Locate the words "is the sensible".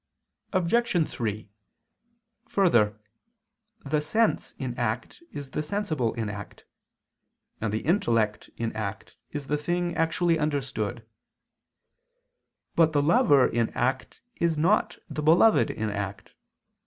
5.31-6.15